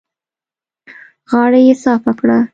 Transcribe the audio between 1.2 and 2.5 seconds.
غاړه يې صافه کړه.